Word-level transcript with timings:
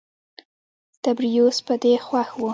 تبریوس 1.03 1.57
په 1.67 1.73
دې 1.81 1.93
خوښ 2.05 2.29
و. 2.39 2.43